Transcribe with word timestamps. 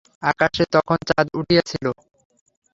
আকাশে 0.23 0.63
তখন 0.75 0.97
চাদ 1.09 1.25
উঠিয়াছিল। 1.39 1.85